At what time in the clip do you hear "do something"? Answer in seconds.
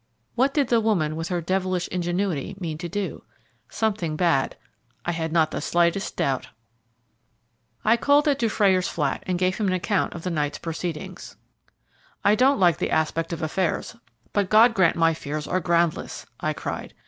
2.89-4.15